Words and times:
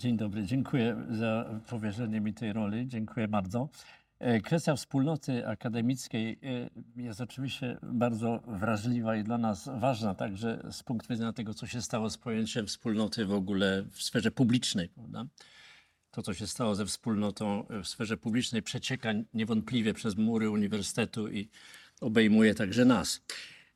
Dzień 0.00 0.16
dobry, 0.16 0.44
dziękuję 0.44 0.96
za 1.10 1.60
powierzenie 1.68 2.20
mi 2.20 2.34
tej 2.34 2.52
roli. 2.52 2.88
Dziękuję 2.88 3.28
bardzo. 3.28 3.68
E, 4.18 4.40
kwestia 4.40 4.76
wspólnoty 4.76 5.46
akademickiej 5.46 6.38
e, 6.96 7.02
jest 7.02 7.20
oczywiście 7.20 7.78
bardzo 7.82 8.42
wrażliwa 8.46 9.16
i 9.16 9.24
dla 9.24 9.38
nas 9.38 9.70
ważna, 9.78 10.14
także 10.14 10.62
z 10.70 10.82
punktu 10.82 11.08
widzenia 11.08 11.32
tego, 11.32 11.54
co 11.54 11.66
się 11.66 11.82
stało 11.82 12.10
z 12.10 12.18
pojęciem 12.18 12.66
wspólnoty 12.66 13.26
w 13.26 13.32
ogóle 13.32 13.82
w 13.90 14.02
sferze 14.02 14.30
publicznej. 14.30 14.88
Prawda? 14.88 15.26
To, 16.10 16.22
co 16.22 16.34
się 16.34 16.46
stało 16.46 16.74
ze 16.74 16.86
wspólnotą 16.86 17.66
w 17.82 17.88
sferze 17.88 18.16
publicznej, 18.16 18.62
przecieka 18.62 19.12
niewątpliwie 19.34 19.94
przez 19.94 20.16
mury 20.16 20.50
uniwersytetu 20.50 21.28
i 21.28 21.48
obejmuje 22.00 22.54
także 22.54 22.84
nas. 22.84 23.22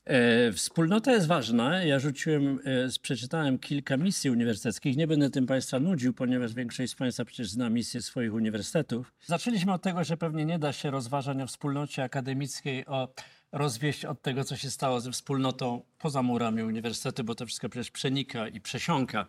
E, 0.07 0.53
wspólnota 0.53 1.13
jest 1.13 1.27
ważna. 1.27 1.83
Ja 1.85 1.99
rzuciłem, 1.99 2.61
e, 2.65 2.89
przeczytałem 3.03 3.59
kilka 3.59 3.97
misji 3.97 4.31
uniwersyteckich. 4.31 4.97
Nie 4.97 5.07
będę 5.07 5.31
tym 5.31 5.47
Państwa 5.47 5.81
nudził, 5.81 6.15
ponieważ 6.15 6.55
większość 6.55 6.93
z 6.93 6.95
Państwa 6.95 7.25
przecież 7.25 7.51
zna 7.51 7.71
misję 7.71 8.03
swoich 8.03 8.35
uniwersytetów. 8.35 9.13
Zaczęliśmy 9.27 9.73
od 9.73 9.83
tego, 9.83 10.05
że 10.05 10.17
pewnie 10.17 10.45
nie 10.45 10.59
da 10.59 10.73
się 10.73 10.91
rozważań 10.91 11.43
o 11.43 11.47
wspólnocie 11.47 12.03
akademickiej, 12.03 12.87
o 12.87 13.09
rozwieść 13.53 14.05
od 14.05 14.23
tego, 14.23 14.45
co 14.45 14.57
się 14.57 14.71
stało 14.71 15.01
ze 15.01 15.13
wspólnotą 15.13 15.83
poza 15.99 16.23
murami 16.23 16.63
uniwersytetu, 16.63 17.25
bo 17.25 17.35
to 17.35 17.47
wszystko 17.47 17.69
przecież 17.69 17.91
przenika 17.91 18.49
i 18.49 18.61
przesiąka. 18.61 19.27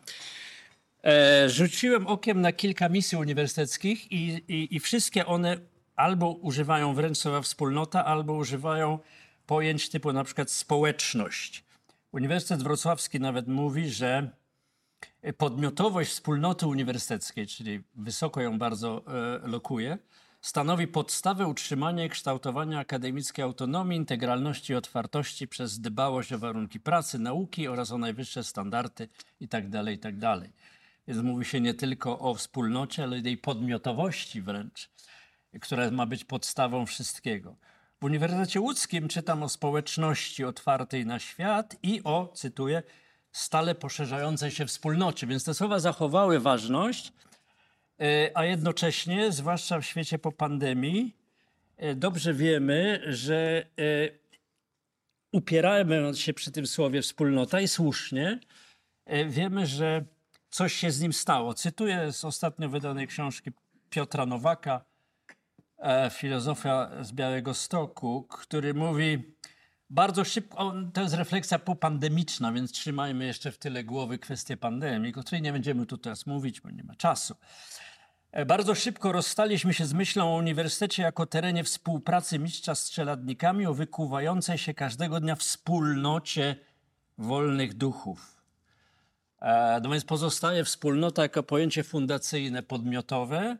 E, 1.04 1.50
rzuciłem 1.50 2.08
okiem 2.08 2.42
na 2.42 2.52
kilka 2.52 2.90
misji 2.90 3.18
uniwersyteckich 3.18 4.12
i, 4.12 4.44
i, 4.48 4.76
i 4.76 4.80
wszystkie 4.80 5.26
one 5.26 5.58
albo 5.96 6.32
używają 6.32 6.94
wręcz 6.94 7.18
słowa 7.18 7.42
wspólnota, 7.42 8.06
albo 8.06 8.34
używają 8.34 9.00
pojęć 9.46 9.90
typu 9.90 10.14
na 10.14 10.24
przykład 10.24 10.52
społeczność. 10.52 11.64
Uniwersytet 12.12 12.64
Wrocławski 12.64 13.20
nawet 13.20 13.48
mówi, 13.48 13.90
że 13.90 14.30
podmiotowość 15.38 16.12
wspólnoty 16.12 16.68
uniwersyteckiej, 16.68 17.48
czyli 17.48 17.84
wysoko 17.96 18.42
ją 18.42 18.60
bardzo 18.60 19.04
e, 19.44 19.48
lokuje, 19.48 19.98
stanowi 20.42 20.88
podstawę 20.88 21.48
utrzymania 21.48 22.06
i 22.06 22.10
kształtowania 22.10 22.80
akademickiej 22.80 23.44
autonomii, 23.44 23.98
integralności 23.98 24.74
i 24.74 24.76
otwartości 24.76 25.48
przez 25.48 25.80
dbałość 25.80 26.34
o 26.34 26.40
warunki 26.40 26.80
pracy, 26.80 27.20
nauki 27.20 27.68
oraz 27.68 27.92
o 27.92 27.98
najwyższe 27.98 28.44
standardy 28.44 29.10
itd. 29.40 29.70
Tak 29.72 29.88
itd. 29.88 30.20
Tak 30.20 30.50
Więc 31.08 31.22
mówi 31.22 31.46
się 31.46 31.62
nie 31.62 31.74
tylko 31.74 32.20
o 32.20 32.34
wspólnocie, 32.34 33.04
ale 33.04 33.20
i 33.20 33.24
jej 33.24 33.38
podmiotowości 33.38 34.42
wręcz, 34.42 34.90
która 35.62 35.92
ma 35.92 36.06
być 36.06 36.26
podstawą 36.26 36.86
wszystkiego. 36.86 37.56
Uniwersytecie 38.06 38.62
Łódzkim 38.62 39.08
czytam 39.08 39.44
o 39.44 39.50
społeczności 39.50 40.44
otwartej 40.44 41.06
na 41.06 41.20
świat 41.20 41.76
i 41.84 42.02
o, 42.04 42.32
cytuję, 42.34 42.84
stale 43.32 43.76
poszerzającej 43.76 44.52
się 44.52 44.66
wspólnocie. 44.66 45.28
Więc 45.28 45.44
te 45.44 45.54
słowa 45.54 45.80
zachowały 45.80 46.40
ważność, 46.40 47.14
e, 48.00 48.32
a 48.34 48.46
jednocześnie, 48.46 49.32
zwłaszcza 49.32 49.80
w 49.80 49.86
świecie 49.86 50.20
po 50.20 50.32
pandemii, 50.32 51.16
e, 51.78 51.96
dobrze 51.96 52.34
wiemy, 52.34 53.02
że 53.08 53.66
e, 53.80 54.10
upierając 55.32 56.20
się 56.20 56.34
przy 56.34 56.52
tym 56.52 56.68
słowie 56.68 57.02
wspólnota 57.02 57.62
i 57.62 57.68
słusznie, 57.68 58.40
wiemy, 59.28 59.66
że 59.66 60.06
coś 60.50 60.74
się 60.74 60.92
z 60.92 61.02
nim 61.02 61.14
stało. 61.14 61.54
Cytuję 61.54 62.12
z 62.12 62.26
ostatnio 62.26 62.70
wydanej 62.70 63.08
książki 63.08 63.52
Piotra 63.90 64.26
Nowaka, 64.26 64.86
filozofa 66.12 67.04
z 67.04 67.12
Białego 67.12 67.54
Stoku, 67.54 68.24
który 68.24 68.74
mówi 68.74 69.36
bardzo 69.90 70.24
szybko, 70.24 70.74
to 70.94 71.02
jest 71.02 71.16
refleksja 71.16 71.60
popandemiczna, 71.60 72.52
więc 72.52 72.72
trzymajmy 72.72 73.26
jeszcze 73.26 73.52
w 73.52 73.58
tyle 73.58 73.84
głowy 73.84 74.20
kwestię 74.20 74.58
pandemii, 74.58 75.16
o 75.16 75.22
której 75.22 75.42
nie 75.42 75.54
będziemy 75.54 75.86
tu 75.86 75.98
teraz 75.98 76.26
mówić, 76.26 76.62
bo 76.62 76.70
nie 76.70 76.84
ma 76.84 76.96
czasu. 76.96 77.36
E, 78.32 78.46
bardzo 78.46 78.76
szybko 78.76 79.12
rozstaliśmy 79.12 79.74
się 79.74 79.86
z 79.86 79.94
myślą 79.94 80.36
o 80.36 80.38
uniwersytecie 80.38 81.04
jako 81.04 81.26
terenie 81.26 81.64
współpracy 81.64 82.40
mistrza 82.40 82.76
z 82.76 82.82
strzeladnikami 82.82 83.66
o 83.66 83.74
wykuwającej 83.74 84.58
się 84.58 84.74
każdego 84.74 85.20
dnia 85.20 85.36
wspólnocie 85.36 86.56
wolnych 87.18 87.74
duchów. 87.74 88.42
E, 89.42 89.80
no 89.84 89.90
więc 89.90 90.06
pozostaje 90.06 90.64
wspólnota 90.64 91.22
jako 91.22 91.44
pojęcie 91.44 91.84
fundacyjne, 91.84 92.64
podmiotowe, 92.64 93.58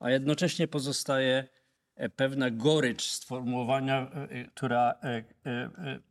a 0.00 0.10
jednocześnie 0.10 0.68
pozostaje 0.68 1.48
pewna 2.16 2.50
gorycz 2.50 3.02
sformułowania, 3.02 4.00
e, 4.00 4.22
e, 4.30 4.44
która 4.44 4.94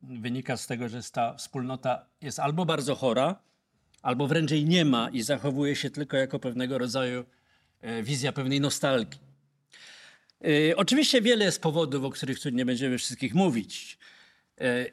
wynika 0.03 0.57
z 0.57 0.67
tego, 0.67 0.89
że 0.89 0.99
ta 1.11 1.33
wspólnota 1.33 2.05
jest 2.21 2.39
albo 2.39 2.66
bardzo 2.66 2.95
chora, 2.95 3.35
albo 4.01 4.27
wręcz 4.27 4.51
jej 4.51 4.66
nie 4.66 4.85
ma 4.85 5.09
i 5.09 5.21
zachowuje 5.21 5.75
się 5.75 5.89
tylko 5.89 6.17
jako 6.17 6.39
pewnego 6.39 6.77
rodzaju 6.77 7.25
wizja 8.03 8.31
pewnej 8.31 8.61
nostalgii. 8.61 9.19
Oczywiście 10.75 11.21
wiele 11.21 11.45
jest 11.45 11.61
powodów, 11.61 12.03
o 12.03 12.09
których 12.09 12.39
tu 12.39 12.50
nie 12.50 12.65
będziemy 12.65 12.97
wszystkich 12.97 13.33
mówić. 13.33 13.97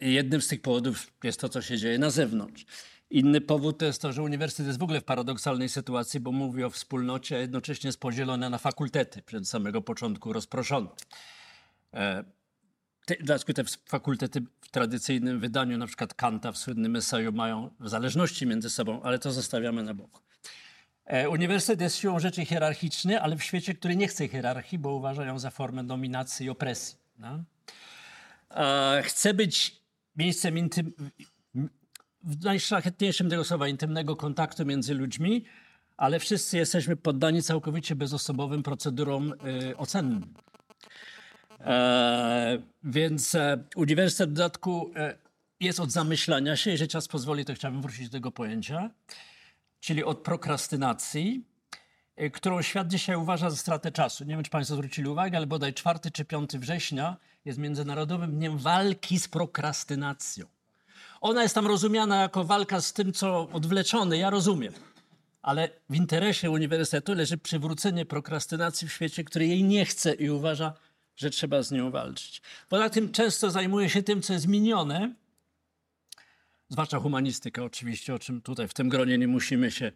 Jednym 0.00 0.42
z 0.42 0.48
tych 0.48 0.62
powodów 0.62 1.12
jest 1.24 1.40
to, 1.40 1.48
co 1.48 1.62
się 1.62 1.78
dzieje 1.78 1.98
na 1.98 2.10
zewnątrz. 2.10 2.64
Inny 3.10 3.41
powód 3.41 3.78
to 3.78 3.84
jest 3.84 4.03
to, 4.03 4.12
że 4.12 4.22
uniwersytet 4.22 4.66
jest 4.66 4.78
w 4.78 4.82
ogóle 4.82 5.00
w 5.00 5.04
paradoksalnej 5.04 5.69
sytuacji, 5.69 6.21
bo 6.21 6.32
mówi 6.32 6.65
o 6.65 6.71
wspólnocie, 6.71 7.37
a 7.37 7.38
jednocześnie 7.38 7.88
jest 7.88 8.00
podzielony 8.00 8.50
na 8.50 8.59
fakultety, 8.59 9.22
przed 9.22 9.48
samego 9.48 9.82
początku 9.82 10.32
rozproszony. 10.32 10.88
E, 11.94 12.25
te, 13.06 13.16
dlatego 13.20 13.53
te 13.53 13.65
fakultety 13.87 14.41
w 14.60 14.69
tradycyjnym 14.69 15.41
wydaniu, 15.41 15.78
na 15.78 15.87
przykład 15.87 16.15
Kanta 16.15 16.53
w 16.53 16.59
słynnym 16.59 16.97
eseju, 16.97 17.32
mają 17.32 17.70
zależności 17.81 18.47
między 18.47 18.70
sobą, 18.70 19.03
ale 19.03 19.19
to 19.19 19.32
zostawiamy 19.32 19.82
na 19.82 19.94
boku. 19.94 20.20
E, 21.04 21.28
uniwersytet 21.28 21.81
jest 21.81 21.97
siłą 21.97 22.19
rzeczy 22.19 22.44
hierarchiczny, 22.44 23.20
ale 23.20 23.37
w 23.37 23.43
świecie, 23.43 23.75
który 23.75 23.97
nie 23.97 24.09
chce 24.09 24.28
hierarchii, 24.28 24.78
bo 24.78 24.94
uważają 24.94 25.38
za 25.38 25.50
formę 25.50 25.84
dominacji 25.84 26.47
i 26.47 26.50
opresji. 26.50 26.99
No? 27.19 27.44
E, 28.50 29.03
chce 29.04 29.34
być 29.34 29.81
miejscem 30.16 30.59
intym, 30.59 30.93
w 32.22 32.44
najszlachetniejszym 32.44 33.31
tego 33.31 33.44
słowa 33.44 33.69
intymnego 33.69 34.16
kontaktu 34.16 34.66
między 34.66 34.94
ludźmi, 34.94 35.44
ale 35.97 36.19
wszyscy 36.19 36.56
jesteśmy 36.56 36.97
poddani 36.97 37.42
całkowicie 37.42 37.97
bezosobowym 37.97 38.62
procedurom 38.62 39.32
y, 39.32 39.76
ocennym. 39.76 40.34
E, 41.60 42.58
więc 42.84 43.34
e, 43.34 43.64
uniwersytet 43.76 44.31
w 44.31 44.32
dodatku 44.32 44.91
e, 44.97 45.19
jest 45.60 45.81
od 45.81 45.91
zamyślania 45.91 46.56
się, 46.56 46.70
jeżeli 46.70 46.91
czas 46.91 47.08
pozwoli, 47.08 47.44
to 47.44 47.54
chciałbym 47.54 47.82
wrócić 47.82 48.08
do 48.08 48.12
tego 48.12 48.31
pojęcia, 48.31 48.91
czyli 49.81 50.04
od 50.04 50.19
prokrastynacji, 50.19 51.44
e, 52.16 52.31
którą 52.31 52.62
świat 52.62 52.88
dzisiaj 52.88 53.16
uważa 53.16 53.50
za 53.50 53.56
stratę 53.56 53.92
czasu. 53.92 54.25
Nie 54.25 54.34
wiem, 54.34 54.44
czy 54.44 54.50
Państwo 54.50 54.76
zwrócili 54.76 55.08
uwagę, 55.08 55.37
ale 55.37 55.47
bodaj 55.47 55.75
4 55.75 55.98
czy 56.12 56.25
5 56.25 56.58
września 56.58 57.16
jest 57.44 57.58
Międzynarodowym 57.58 58.32
Dniem 58.37 58.58
Walki 58.58 59.19
z 59.19 59.28
Prokrastynacją. 59.28 60.47
Ona 61.20 61.42
jest 61.42 61.54
tam 61.54 61.66
rozumiana 61.66 62.16
jako 62.16 62.44
walka 62.44 62.81
z 62.81 62.92
tym, 62.92 63.12
co 63.12 63.48
odwleczone, 63.53 64.19
ja 64.19 64.31
rozumiem. 64.31 64.72
Ale 65.42 65.69
w 65.91 65.94
interesie 65.94 66.50
uniwersytetu 66.50 67.14
leży 67.14 67.38
przywrócenie 67.38 68.06
prokrastynacji 68.06 68.88
w 68.88 68.92
świecie, 68.92 69.25
który 69.25 69.47
jej 69.47 69.64
nie 69.64 69.84
chce 69.84 70.14
i 70.14 70.31
uważa, 70.31 70.72
że 71.16 71.31
trzeba 71.31 71.62
z 71.62 71.70
nią 71.70 71.91
walczyć. 71.91 72.42
Poza 72.69 72.91
tym 72.91 73.12
często 73.12 73.50
zajmuje 73.50 73.91
się 73.91 74.03
tym, 74.03 74.22
co 74.22 74.32
jest 74.32 74.47
minione, 74.47 75.14
zwłaszcza 76.69 76.98
humanistyka 76.98 77.64
oczywiście, 77.64 78.14
o 78.14 78.19
czym 78.19 78.41
tutaj 78.41 78.69
w 78.69 78.75
tym 78.75 78.88
gronie 78.88 79.19
nie 79.19 79.28
musimy 79.28 79.70
się 79.70 79.92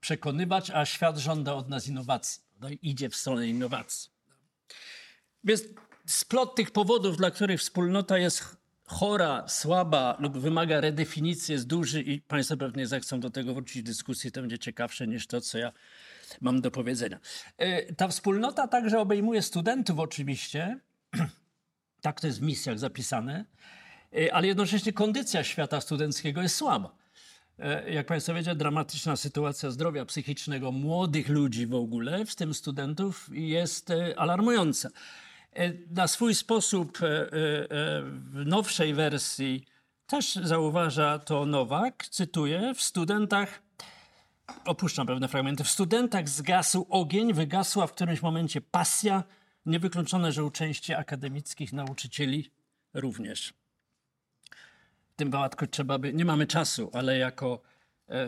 przekonywać, 0.00 0.70
a 0.70 0.84
świat 0.86 1.18
żąda 1.18 1.54
od 1.54 1.68
nas 1.68 1.88
innowacji. 1.88 2.42
No 2.60 2.68
i 2.68 2.78
idzie 2.82 3.08
w 3.08 3.16
stronę 3.16 3.48
innowacji. 3.48 4.10
Więc 5.44 5.62
splot 6.06 6.54
tych 6.54 6.70
powodów, 6.70 7.16
dla 7.16 7.30
których 7.30 7.60
wspólnota 7.60 8.18
jest 8.18 8.56
chora, 8.88 9.48
słaba 9.48 10.16
lub 10.20 10.38
wymaga 10.38 10.80
redefinicji 10.80 11.52
jest 11.52 11.66
duży 11.66 12.02
i 12.02 12.20
Państwo 12.20 12.56
pewnie 12.56 12.86
zechcą 12.86 13.20
do 13.20 13.30
tego 13.30 13.54
wrócić 13.54 13.82
w 13.82 13.86
dyskusji, 13.86 14.32
to 14.32 14.40
będzie 14.40 14.58
ciekawsze 14.58 15.06
niż 15.06 15.26
to, 15.26 15.40
co 15.40 15.58
ja 15.58 15.72
mam 16.40 16.60
do 16.60 16.70
powiedzenia. 16.70 17.18
E, 17.58 17.94
ta 17.94 18.08
wspólnota 18.08 18.68
także 18.68 19.00
obejmuje 19.00 19.42
studentów 19.42 19.98
oczywiście, 19.98 20.80
tak 22.00 22.20
to 22.20 22.26
jest 22.26 22.38
w 22.38 22.42
misjach 22.42 22.78
zapisane, 22.78 23.44
e, 24.16 24.34
ale 24.34 24.46
jednocześnie 24.46 24.92
kondycja 24.92 25.44
świata 25.44 25.80
studenckiego 25.80 26.42
jest 26.42 26.56
słaba. 26.56 26.96
E, 27.58 27.90
jak 27.90 28.06
Państwo 28.06 28.34
wiecie, 28.34 28.54
dramatyczna 28.54 29.16
sytuacja 29.16 29.70
zdrowia 29.70 30.04
psychicznego 30.04 30.72
młodych 30.72 31.28
ludzi 31.28 31.66
w 31.66 31.74
ogóle, 31.74 32.24
w 32.26 32.34
tym 32.34 32.54
studentów, 32.54 33.28
jest 33.32 33.92
alarmująca. 34.16 34.90
E, 35.52 35.72
na 35.90 36.08
swój 36.08 36.34
sposób 36.34 36.98
e, 37.02 37.06
e, 37.06 37.28
w 38.02 38.42
nowszej 38.46 38.94
wersji 38.94 39.64
też 40.06 40.34
zauważa 40.34 41.18
to 41.18 41.46
Nowak, 41.46 42.06
cytuję, 42.10 42.74
w 42.74 42.82
studentach, 42.82 43.62
opuszczam 44.64 45.06
pewne 45.06 45.28
fragmenty, 45.28 45.64
w 45.64 45.68
studentach 45.68 46.28
zgasł 46.28 46.86
ogień, 46.90 47.32
wygasła 47.32 47.86
w 47.86 47.92
którymś 47.92 48.22
momencie 48.22 48.60
pasja, 48.60 49.24
niewykluczone, 49.66 50.32
że 50.32 50.44
u 50.44 50.50
części 50.50 50.94
akademickich 50.94 51.72
nauczycieli 51.72 52.50
również. 52.94 53.54
W 55.12 55.16
tym 55.16 55.30
wypadku 55.30 55.66
trzeba 55.66 55.98
by, 55.98 56.14
nie 56.14 56.24
mamy 56.24 56.46
czasu, 56.46 56.90
ale 56.92 57.18
jako 57.18 57.62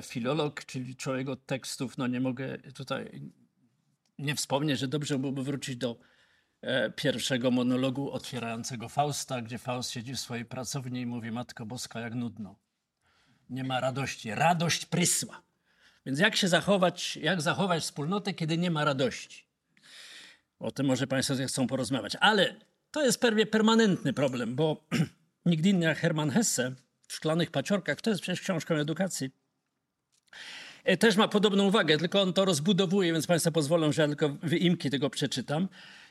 filolog, 0.02 0.64
czyli 0.64 0.96
człowiek 0.96 1.28
od 1.28 1.46
tekstów, 1.46 1.98
no 1.98 2.06
nie 2.06 2.20
mogę 2.20 2.58
tutaj 2.58 3.30
nie 4.18 4.34
wspomnieć, 4.34 4.78
że 4.78 4.88
dobrze 4.88 5.18
byłoby 5.18 5.42
wrócić 5.42 5.76
do 5.76 5.96
pierwszego 6.96 7.50
monologu 7.50 8.10
otwierającego 8.10 8.88
Fausta, 8.88 9.42
gdzie 9.42 9.58
Faust 9.58 9.90
siedzi 9.90 10.14
w 10.14 10.20
swojej 10.20 10.44
pracowni 10.44 11.00
i 11.00 11.06
mówi 11.06 11.30
Matko 11.30 11.66
Boska, 11.66 12.00
jak 12.00 12.14
nudno. 12.14 12.56
Nie 13.50 13.64
ma 13.64 13.80
radości. 13.80 14.34
Radość 14.34 14.86
prysła. 14.86 15.42
Więc 16.06 16.18
jak 16.18 16.36
się 16.36 16.48
zachować, 16.48 17.16
jak 17.16 17.40
zachować 17.40 17.82
wspólnotę, 17.82 18.34
kiedy 18.34 18.58
nie 18.58 18.70
ma 18.70 18.84
radości? 18.84 19.44
O 20.58 20.70
tym 20.70 20.86
może 20.86 21.06
Państwo 21.06 21.34
chcą 21.46 21.66
porozmawiać. 21.66 22.16
Ale 22.20 22.54
to 22.90 23.04
jest 23.04 23.20
pewnie 23.20 23.46
permanentny 23.46 24.12
problem, 24.12 24.54
bo 24.54 24.84
nikt 25.46 25.66
inny 25.66 25.86
jak 25.86 25.98
Hermann 25.98 26.30
Hesse 26.30 26.74
w 27.08 27.12
Szklanych 27.12 27.50
Paciorkach, 27.50 28.00
to 28.00 28.10
jest 28.10 28.22
przecież 28.22 28.40
książką 28.40 28.74
edukacji, 28.74 29.30
e, 30.84 30.96
też 30.96 31.16
ma 31.16 31.28
podobną 31.28 31.64
uwagę, 31.64 31.98
tylko 31.98 32.22
on 32.22 32.32
to 32.32 32.44
rozbudowuje, 32.44 33.12
więc 33.12 33.26
Państwo 33.26 33.52
pozwolą, 33.52 33.92
że 33.92 34.02
ja 34.02 34.08
tylko 34.08 34.28
wyimki 34.28 34.90
tego 34.90 35.10
przeczytam. 35.10 35.68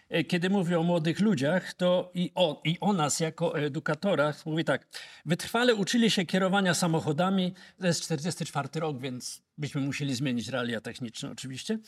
E, 0.09 0.23
kiedy 0.23 0.49
mówi 0.49 0.75
o 0.75 0.83
młodych 0.83 1.19
ludziach, 1.19 1.73
to 1.73 2.11
i 2.13 2.31
o, 2.35 2.61
i 2.65 2.77
o 2.81 2.93
nas 2.93 3.19
jako 3.19 3.59
edukatorach, 3.59 4.45
mówi 4.45 4.63
tak. 4.63 4.87
Wytrwale 5.25 5.75
uczyli 5.75 6.11
się 6.11 6.25
kierowania 6.25 6.73
samochodami, 6.73 7.53
to 7.79 7.87
jest 7.87 8.01
44 8.01 8.69
rok, 8.79 8.99
więc 8.99 9.41
byśmy 9.57 9.81
musieli 9.81 10.15
zmienić 10.15 10.47
realia 10.47 10.81
techniczne 10.81 11.31
oczywiście, 11.31 11.79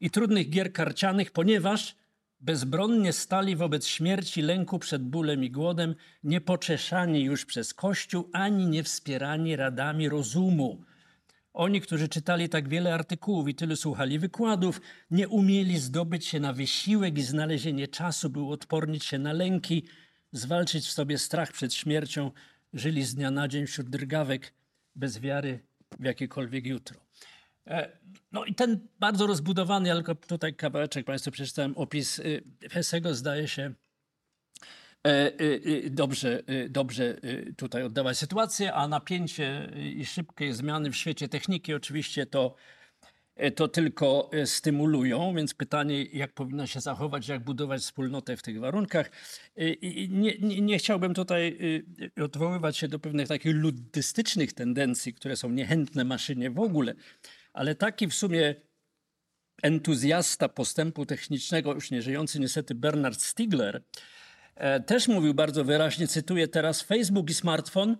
i 0.00 0.10
trudnych 0.10 0.50
gier 0.50 0.72
karcianych, 0.72 1.30
ponieważ 1.30 1.96
bezbronnie 2.40 3.12
stali 3.12 3.56
wobec 3.56 3.86
śmierci, 3.86 4.42
lęku 4.42 4.78
przed 4.78 5.02
bólem 5.02 5.44
i 5.44 5.50
głodem, 5.50 5.94
niepocieszani 6.24 7.24
już 7.24 7.44
przez 7.44 7.74
Kościół, 7.74 8.30
ani 8.32 8.66
nie 8.66 8.82
wspierani 8.82 9.56
radami 9.56 10.08
rozumu. 10.08 10.84
Oni, 11.56 11.80
którzy 11.80 12.08
czytali 12.08 12.48
tak 12.48 12.68
wiele 12.68 12.94
artykułów 12.94 13.48
i 13.48 13.54
tyle 13.54 13.76
słuchali 13.76 14.18
wykładów, 14.18 14.80
nie 15.10 15.28
umieli 15.28 15.78
zdobyć 15.78 16.26
się 16.26 16.40
na 16.40 16.52
wysiłek 16.52 17.18
i 17.18 17.22
znalezienie 17.22 17.88
czasu, 17.88 18.30
by 18.30 18.44
odpornić 18.44 19.04
się 19.04 19.18
na 19.18 19.32
lęki, 19.32 19.82
zwalczyć 20.32 20.84
w 20.86 20.92
sobie 20.92 21.18
strach 21.18 21.52
przed 21.52 21.74
śmiercią, 21.74 22.30
żyli 22.72 23.02
z 23.02 23.14
dnia 23.14 23.30
na 23.30 23.48
dzień 23.48 23.66
wśród 23.66 23.88
drgawek, 23.90 24.54
bez 24.94 25.20
wiary 25.20 25.60
w 26.00 26.04
jakiekolwiek 26.04 26.66
jutro. 26.66 27.00
E, 27.66 27.98
no 28.32 28.44
i 28.44 28.54
ten 28.54 28.88
bardzo 29.00 29.26
rozbudowany, 29.26 29.90
ale 29.90 30.02
tutaj 30.02 30.54
kawałeczek 30.54 31.06
Państwu 31.06 31.30
przeczytałem, 31.30 31.76
opis 31.76 32.18
y, 32.18 32.42
Hesego 32.70 33.14
zdaje 33.14 33.48
się 33.48 33.62
e, 33.62 33.74
dobrze, 35.90 36.42
dobrze 36.70 37.16
tutaj 37.56 37.82
oddawać 37.82 38.18
sytuację, 38.18 38.74
a 38.74 38.88
napięcie 38.88 39.72
i 39.96 40.06
szybkie 40.06 40.54
zmiany 40.54 40.90
w 40.90 40.96
świecie 40.96 41.28
techniki 41.28 41.74
oczywiście 41.74 42.26
to, 42.26 42.54
e, 43.36 43.50
to 43.50 43.68
tylko 43.68 44.30
stymulują, 44.44 45.34
więc 45.34 45.54
pytanie, 45.54 46.02
jak 46.04 46.32
powinno 46.32 46.66
się 46.66 46.80
zachować, 46.80 47.28
jak 47.28 47.44
budować 47.44 47.82
wspólnotę 47.82 48.36
w 48.36 48.42
tych 48.42 48.60
warunkach. 48.60 49.10
Nie, 50.10 50.38
nie, 50.38 50.60
nie 50.60 50.78
chciałbym 50.78 51.14
tutaj 51.14 51.58
odwoływać 52.22 52.76
się 52.76 52.88
do 52.88 52.98
pewnych 52.98 53.28
takich 53.28 53.54
luddystycznych 53.54 54.52
tendencji, 54.52 55.14
które 55.14 55.36
są 55.36 55.50
niechętne 55.50 56.04
maszynie 56.04 56.50
w 56.50 56.58
ogóle, 56.58 56.94
ale 57.52 57.74
taki 57.74 58.06
w 58.06 58.14
sumie 58.14 58.54
entuzjasta 59.62 60.48
postępu 60.48 61.06
technicznego, 61.06 61.74
już 61.74 61.90
nie 61.90 62.02
żyjący 62.02 62.40
niestety 62.40 62.74
Bernard 62.74 63.22
Stiegler, 63.22 63.76
e, 63.76 63.82
też 64.86 65.08
mówił 65.08 65.34
bardzo 65.34 65.64
wyraźnie, 65.64 66.08
cytuję 66.08 66.48
teraz, 66.48 66.82
Facebook 66.82 67.30
i 67.30 67.34
smartfon, 67.34 67.96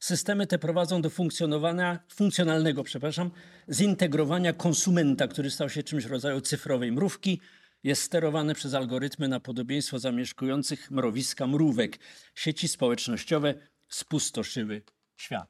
systemy 0.00 0.46
te 0.46 0.58
prowadzą 0.58 1.02
do 1.02 1.10
funkcjonowania, 1.10 1.98
funkcjonalnego, 2.14 2.84
przepraszam, 2.84 3.30
zintegrowania 3.70 4.52
konsumenta, 4.52 5.28
który 5.28 5.50
stał 5.50 5.70
się 5.70 5.82
czymś 5.82 6.04
rodzaju 6.04 6.40
cyfrowej 6.40 6.92
mrówki, 6.92 7.40
jest 7.84 8.02
sterowany 8.02 8.54
przez 8.54 8.74
algorytmy 8.74 9.28
na 9.28 9.40
podobieństwo 9.40 9.98
zamieszkujących 9.98 10.90
mrowiska 10.90 11.46
mrówek. 11.46 11.98
Sieci 12.34 12.68
społecznościowe 12.68 13.54
spustoszyły 13.88 14.82
świat. 15.16 15.48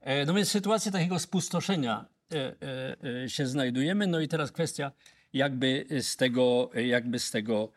E, 0.00 0.26
no 0.26 0.34
więc 0.34 0.48
sytuacja 0.48 0.92
takiego 0.92 1.18
spustoszenia 1.18 2.14
E, 2.32 2.54
e, 2.62 3.22
e, 3.24 3.28
się 3.28 3.46
znajdujemy. 3.46 4.06
No 4.06 4.20
i 4.20 4.28
teraz 4.28 4.52
kwestia, 4.52 4.92
jakby 5.32 5.86
z 6.00 6.16
tego, 6.16 6.70
jakby 6.74 7.18
z 7.18 7.30
tego 7.30 7.72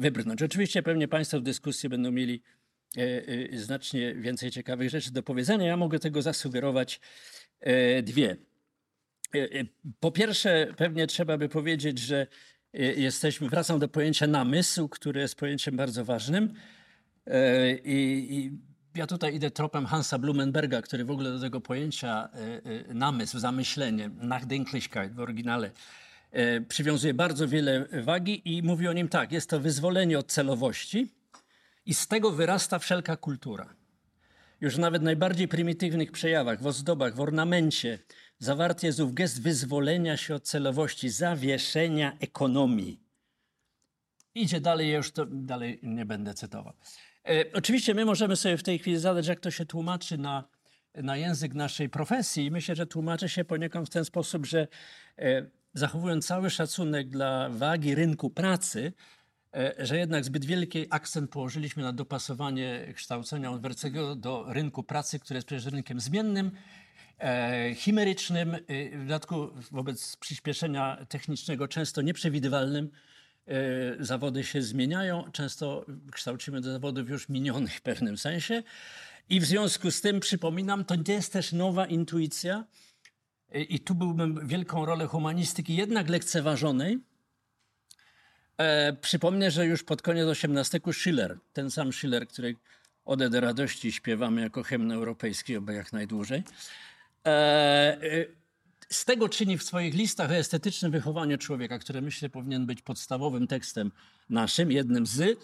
wybrnąć. 0.00 0.42
Oczywiście 0.42 0.82
pewnie 0.82 1.08
Państwo 1.08 1.40
w 1.40 1.42
dyskusji 1.42 1.88
będą 1.88 2.10
mieli 2.10 2.42
znacznie 3.52 4.14
więcej 4.14 4.50
ciekawych 4.50 4.90
rzeczy 4.90 5.12
do 5.12 5.22
powiedzenia. 5.22 5.66
Ja 5.66 5.76
mogę 5.76 5.98
tego 5.98 6.22
zasugerować 6.22 7.00
dwie. 8.02 8.36
Po 10.00 10.12
pierwsze, 10.12 10.74
pewnie 10.76 11.06
trzeba 11.06 11.38
by 11.38 11.48
powiedzieć, 11.48 11.98
że 11.98 12.26
jesteśmy, 12.96 13.48
wracam 13.48 13.78
do 13.78 13.88
pojęcia 13.88 14.26
namysł, 14.26 14.88
które 14.88 15.20
jest 15.20 15.34
pojęciem 15.34 15.76
bardzo 15.76 16.04
ważnym. 16.04 16.54
I, 17.84 18.26
i 18.30 18.50
ja 18.98 19.06
tutaj 19.06 19.34
idę 19.34 19.50
tropem 19.50 19.86
Hansa 19.86 20.18
Blumenberga, 20.18 20.82
który 20.82 21.04
w 21.04 21.10
ogóle 21.10 21.30
do 21.30 21.40
tego 21.40 21.60
pojęcia 21.60 22.28
namysł, 22.94 23.38
zamyślenie, 23.38 24.08
Nachdenklichkeit 24.08 25.14
w 25.14 25.20
oryginale, 25.20 25.70
przywiązuje 26.68 27.14
bardzo 27.14 27.48
wiele 27.48 27.86
wagi 28.02 28.42
i 28.44 28.62
mówi 28.62 28.88
o 28.88 28.92
nim 28.92 29.08
tak, 29.08 29.32
jest 29.32 29.50
to 29.50 29.60
wyzwolenie 29.60 30.18
od 30.18 30.32
celowości 30.32 31.08
i 31.86 31.94
z 31.94 32.08
tego 32.08 32.30
wyrasta 32.30 32.78
wszelka 32.78 33.16
kultura. 33.16 33.74
Już 34.60 34.74
w 34.74 34.78
nawet 34.78 35.02
najbardziej 35.02 35.48
prymitywnych 35.48 36.12
przejawach, 36.12 36.62
w 36.62 36.66
ozdobach, 36.66 37.14
w 37.14 37.20
ornamencie 37.20 37.98
zawarty 38.38 38.86
jest 38.86 39.00
ów 39.00 39.14
gest 39.14 39.42
wyzwolenia 39.42 40.16
się 40.16 40.34
od 40.34 40.42
celowości, 40.42 41.08
zawieszenia 41.08 42.16
ekonomii. 42.20 43.00
Idzie 44.34 44.60
dalej, 44.60 44.90
ja 44.90 44.96
już 44.96 45.12
to 45.12 45.26
dalej 45.26 45.80
nie 45.82 46.06
będę 46.06 46.34
cytował. 46.34 46.72
E, 47.28 47.44
oczywiście 47.52 47.94
my 47.94 48.04
możemy 48.04 48.36
sobie 48.36 48.56
w 48.56 48.62
tej 48.62 48.78
chwili 48.78 48.98
zadać, 48.98 49.26
jak 49.26 49.40
to 49.40 49.50
się 49.50 49.66
tłumaczy 49.66 50.18
na, 50.18 50.44
na 50.94 51.16
język 51.16 51.54
naszej 51.54 51.88
profesji. 51.88 52.50
myślę, 52.50 52.76
że 52.76 52.86
tłumaczy 52.86 53.28
się 53.28 53.44
poniekąd 53.44 53.88
w 53.88 53.92
ten 53.92 54.04
sposób, 54.04 54.46
że 54.46 54.68
e, 55.18 55.46
zachowując 55.74 56.26
cały 56.26 56.50
szacunek 56.50 57.08
dla 57.08 57.48
wagi 57.48 57.94
rynku 57.94 58.30
pracy, 58.30 58.92
e, 59.54 59.74
że 59.78 59.98
jednak 59.98 60.24
zbyt 60.24 60.44
wielki 60.44 60.86
akcent 60.90 61.30
położyliśmy 61.30 61.82
na 61.82 61.92
dopasowanie 61.92 62.92
kształcenia 62.94 63.50
uniwersyteckiego 63.50 64.16
do 64.16 64.44
rynku 64.48 64.82
pracy, 64.82 65.18
który 65.18 65.38
jest 65.38 65.46
przecież 65.46 65.72
rynkiem 65.72 66.00
zmiennym, 66.00 66.50
e, 67.18 67.74
chimerycznym, 67.74 68.54
e, 68.54 68.58
w 68.98 69.02
dodatku 69.02 69.50
wobec 69.70 70.16
przyspieszenia 70.16 71.06
technicznego 71.08 71.68
często 71.68 72.02
nieprzewidywalnym. 72.02 72.90
Zawody 74.00 74.44
się 74.44 74.62
zmieniają, 74.62 75.24
często 75.32 75.86
kształcimy 76.12 76.60
do 76.60 76.72
zawodów 76.72 77.08
już 77.10 77.28
minionych 77.28 77.74
w 77.74 77.80
pewnym 77.80 78.18
sensie. 78.18 78.62
I 79.28 79.40
w 79.40 79.44
związku 79.44 79.90
z 79.90 80.00
tym 80.00 80.20
przypominam, 80.20 80.84
to 80.84 80.94
nie 80.94 81.14
jest 81.14 81.32
też 81.32 81.52
nowa 81.52 81.86
intuicja. 81.86 82.64
I 83.54 83.80
tu 83.80 83.94
byłbym 83.94 84.46
wielką 84.46 84.86
rolę 84.86 85.06
humanistyki, 85.06 85.76
jednak 85.76 86.08
lekceważonej. 86.08 86.98
E, 88.58 88.92
przypomnę, 88.92 89.50
że 89.50 89.66
już 89.66 89.82
pod 89.82 90.02
koniec 90.02 90.44
XVIII 90.44 90.92
Schiller, 90.92 91.38
ten 91.52 91.70
sam 91.70 91.92
Schiller, 91.92 92.28
który 92.28 92.56
Ode 93.04 93.30
do 93.30 93.40
radości 93.40 93.92
śpiewamy 93.92 94.40
jako 94.40 94.62
hymn 94.62 94.92
europejski, 94.92 95.56
oby 95.56 95.74
jak 95.74 95.92
najdłużej, 95.92 96.42
e, 97.26 97.30
e 97.30 98.26
z 98.90 99.04
tego 99.04 99.28
czyni 99.28 99.58
w 99.58 99.62
swoich 99.62 99.94
listach 99.94 100.30
o 100.30 100.34
estetycznym 100.34 100.92
wychowaniu 100.92 101.38
człowieka, 101.38 101.78
które 101.78 102.00
myślę 102.00 102.28
powinien 102.28 102.66
być 102.66 102.82
podstawowym 102.82 103.46
tekstem 103.46 103.92
naszym, 104.30 104.72
jednym 104.72 105.06
z, 105.06 105.38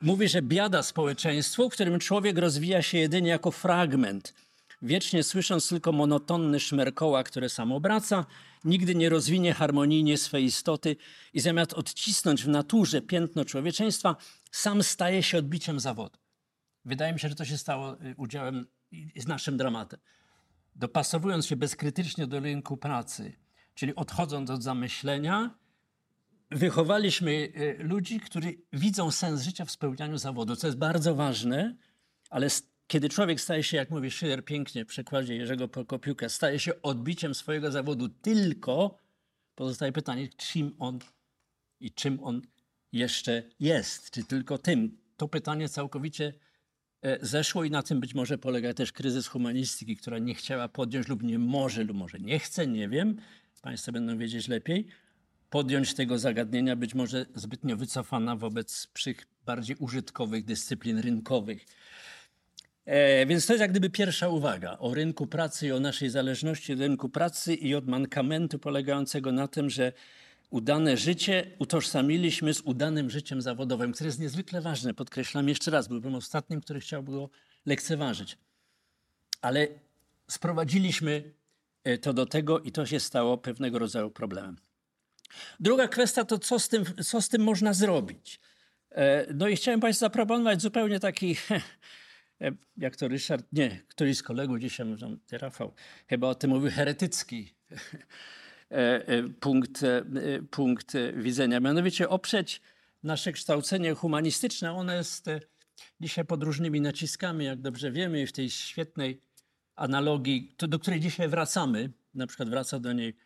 mówi, 0.00 0.28
że 0.28 0.42
biada 0.42 0.82
społeczeństwu, 0.82 1.70
w 1.70 1.72
którym 1.72 1.98
człowiek 1.98 2.38
rozwija 2.38 2.82
się 2.82 2.98
jedynie 2.98 3.30
jako 3.30 3.50
fragment, 3.50 4.34
wiecznie 4.82 5.22
słysząc 5.22 5.68
tylko 5.68 5.92
monotonny 5.92 6.60
szmer 6.60 6.94
koła, 6.94 7.22
które 7.22 7.48
sam 7.48 7.72
obraca, 7.72 8.26
nigdy 8.64 8.94
nie 8.94 9.08
rozwinie 9.08 9.54
harmonijnie 9.54 10.18
swej 10.18 10.44
istoty 10.44 10.96
i 11.34 11.40
zamiast 11.40 11.72
odcisnąć 11.72 12.44
w 12.44 12.48
naturze 12.48 13.02
piętno 13.02 13.44
człowieczeństwa, 13.44 14.16
sam 14.50 14.82
staje 14.82 15.22
się 15.22 15.38
odbiciem 15.38 15.80
zawodu. 15.80 16.18
Wydaje 16.84 17.12
mi 17.12 17.20
się, 17.20 17.28
że 17.28 17.34
to 17.34 17.44
się 17.44 17.58
stało 17.58 17.94
y, 17.94 18.14
udziałem 18.16 18.66
z 19.16 19.26
naszym 19.26 19.56
dramatem 19.56 20.00
dopasowując 20.80 21.46
się 21.46 21.56
bezkrytycznie 21.56 22.26
do 22.26 22.40
rynku 22.40 22.76
pracy, 22.76 23.32
czyli 23.74 23.94
odchodząc 23.94 24.50
od 24.50 24.62
zamyślenia, 24.62 25.58
wychowaliśmy 26.50 27.52
e, 27.54 27.82
ludzi, 27.82 28.20
którzy 28.20 28.54
widzą 28.72 29.10
sens 29.10 29.42
życia 29.42 29.64
w 29.64 29.70
spełnianiu 29.70 30.18
zawodu, 30.18 30.56
co 30.56 30.66
jest 30.66 30.78
bardzo 30.78 31.14
ważne, 31.14 31.76
ale 32.30 32.48
kiedy 32.90 33.08
człowiek 33.08 33.40
staje 33.40 33.62
się, 33.62 33.76
jak 33.76 33.90
mówi 33.90 34.10
Schiller 34.10 34.44
pięknie 34.44 34.84
w 34.84 34.88
przekładzie 34.88 35.36
Jerzego 35.36 35.68
Prokopiuka, 35.68 36.28
staje 36.28 36.58
się 36.58 36.82
odbiciem 36.82 37.34
swojego 37.34 37.70
zawodu 37.70 38.08
tylko, 38.08 38.98
pozostaje 39.54 39.92
pytanie, 39.92 40.28
czym 40.36 40.74
on 40.78 40.98
i 41.80 41.90
czym 41.90 42.24
on 42.24 42.42
jeszcze 42.92 43.42
jest, 43.60 44.10
czy 44.10 44.24
tylko 44.24 44.58
tym. 44.58 44.98
To 45.16 45.28
pytanie 45.28 45.68
całkowicie 45.68 46.32
e, 47.02 47.26
zeszło 47.26 47.64
i 47.64 47.70
na 47.70 47.82
tym 47.82 48.00
być 48.00 48.14
może 48.14 48.38
polega 48.38 48.74
też 48.74 48.92
kryzys 48.92 49.26
humanistyki, 49.26 49.96
która 49.96 50.18
nie 50.18 50.34
chciała 50.34 50.68
podjąć 50.68 51.08
lub 51.08 51.22
nie 51.22 51.38
może, 51.38 51.84
lub 51.84 51.96
może 51.96 52.18
nie 52.18 52.38
chce, 52.38 52.66
nie 52.66 52.88
wiem, 52.88 53.16
Państwo 53.62 53.92
będą 53.92 54.18
wiedzieć 54.18 54.48
lepiej, 54.48 54.86
podjąć 55.50 55.94
tego 55.94 56.18
zagadnienia, 56.18 56.76
być 56.76 56.94
może 56.94 57.26
zbytnio 57.34 57.76
wycofana 57.76 58.36
wobec 58.36 58.86
prych 58.86 59.26
bardziej 59.46 59.76
użytkowych 59.76 60.44
dyscyplin 60.44 60.98
rynkowych. 60.98 61.66
E, 62.90 63.26
więc 63.26 63.46
to 63.46 63.52
jest 63.52 63.60
jak 63.60 63.70
gdyby 63.70 63.90
pierwsza 63.90 64.28
uwaga 64.28 64.78
o 64.78 64.94
rynku 64.94 65.26
pracy 65.26 65.66
i 65.66 65.72
o 65.72 65.80
naszej 65.80 66.10
zależności 66.10 66.72
od 66.72 66.80
rynku 66.80 67.08
pracy 67.08 67.54
i 67.54 67.74
od 67.74 67.88
mankamentu 67.88 68.58
polegającego 68.58 69.32
na 69.32 69.48
tym, 69.48 69.70
że 69.70 69.92
udane 70.50 70.96
życie 70.96 71.46
utożsamiliśmy 71.58 72.54
z 72.54 72.60
udanym 72.60 73.10
życiem 73.10 73.42
zawodowym, 73.42 73.92
które 73.92 74.08
jest 74.08 74.20
niezwykle 74.20 74.60
ważne. 74.60 74.94
Podkreślam 74.94 75.48
jeszcze 75.48 75.70
raz, 75.70 75.88
byłbym 75.88 76.14
ostatnim, 76.14 76.60
który 76.60 76.80
chciałby 76.80 77.12
go 77.12 77.30
lekceważyć. 77.66 78.38
Ale 79.42 79.68
sprowadziliśmy 80.28 81.32
e, 81.84 81.98
to 81.98 82.12
do 82.12 82.26
tego 82.26 82.60
i 82.60 82.72
to 82.72 82.86
się 82.86 83.00
stało 83.00 83.38
pewnego 83.38 83.78
rodzaju 83.78 84.10
problemem. 84.10 84.56
Druga 85.60 85.88
kwestia 85.88 86.24
to, 86.24 86.38
co 86.38 86.58
z 86.58 86.68
tym, 86.68 86.84
co 87.04 87.22
z 87.22 87.28
tym 87.28 87.42
można 87.42 87.72
zrobić. 87.72 88.40
E, 88.90 89.26
no 89.34 89.48
i 89.48 89.56
chciałem 89.56 89.80
Państwu 89.80 90.00
zaproponować 90.00 90.62
zupełnie 90.62 91.00
taki, 91.00 91.36
jak 92.76 92.96
to 92.96 93.08
Ryszard, 93.08 93.46
nie, 93.52 93.82
któryś 93.88 94.16
z 94.16 94.22
kolegów 94.22 94.58
dzisiaj, 94.58 94.86
mówią, 94.86 95.18
Rafał, 95.32 95.74
chyba 96.06 96.28
o 96.28 96.34
tym 96.34 96.50
mówił, 96.50 96.70
heretycki 96.70 97.54
e, 98.70 99.22
punkt, 99.40 99.80
punkt 100.50 100.92
widzenia. 101.16 101.60
Mianowicie 101.60 102.08
oprzeć 102.08 102.60
nasze 103.02 103.32
kształcenie 103.32 103.94
humanistyczne, 103.94 104.72
ono 104.72 104.94
jest 104.94 105.26
dzisiaj 106.00 106.24
pod 106.24 106.42
różnymi 106.42 106.80
naciskami, 106.80 107.44
jak 107.44 107.60
dobrze 107.60 107.92
wiemy, 107.92 108.26
w 108.26 108.32
tej 108.32 108.50
świetnej 108.50 109.20
analogii, 109.76 110.54
do 110.58 110.78
której 110.78 111.00
dzisiaj 111.00 111.28
wracamy, 111.28 111.92
na 112.14 112.26
przykład 112.26 112.48
wraca 112.48 112.80
do 112.80 112.92
niej 112.92 113.16